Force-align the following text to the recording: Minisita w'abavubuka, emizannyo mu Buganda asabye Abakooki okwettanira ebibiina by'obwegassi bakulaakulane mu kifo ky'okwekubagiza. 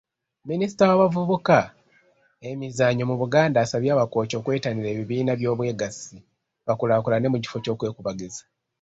Minisita 0.49 0.85
w'abavubuka, 0.89 1.59
emizannyo 2.49 3.03
mu 3.09 3.15
Buganda 3.21 3.57
asabye 3.61 3.89
Abakooki 3.91 4.35
okwettanira 4.37 4.87
ebibiina 4.91 5.31
by'obwegassi 5.39 6.17
bakulaakulane 6.67 7.27
mu 7.33 7.37
kifo 7.43 7.57
ky'okwekubagiza. 7.63 8.43